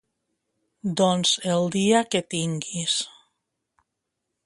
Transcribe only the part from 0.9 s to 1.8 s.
Doncs el